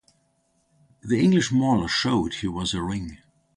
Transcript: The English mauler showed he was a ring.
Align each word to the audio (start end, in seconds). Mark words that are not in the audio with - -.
The 1.03 1.19
English 1.23 1.51
mauler 1.51 1.87
showed 1.87 2.33
he 2.33 2.47
was 2.47 2.73
a 2.73 2.81
ring. 2.81 3.19